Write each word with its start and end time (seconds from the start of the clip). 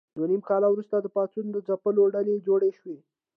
دوه 0.15 0.27
نیم 0.31 0.41
کاله 0.49 0.67
وروسته 0.69 0.95
د 0.99 1.07
پاڅون 1.15 1.45
د 1.51 1.57
ځپلو 1.67 2.03
ډلې 2.15 2.35
جوړې 2.47 2.71
شوې. 2.79 2.97